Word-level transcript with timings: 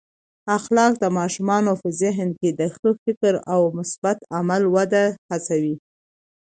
اخلاق 0.57 0.93
د 0.99 1.05
ماشومانو 1.17 1.71
په 1.81 1.87
ذهن 2.01 2.29
کې 2.39 2.49
د 2.59 2.61
ښه 2.75 2.89
فکر 3.03 3.33
او 3.53 3.61
مثبت 3.77 4.17
عمل 4.37 4.63
وده 4.75 5.03
هڅوي. 5.29 5.75